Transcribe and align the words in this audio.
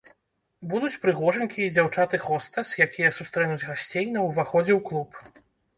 Будуць 0.71 0.97
прыгожанькія 1.03 1.75
дзяўчаты-хостэс, 1.75 2.67
якія 2.89 3.15
сустрэнуць 3.19 3.63
гасцей 3.69 4.13
на 4.19 4.29
ўваходзе 4.31 4.73
ў 4.81 4.85
клуб. 4.91 5.09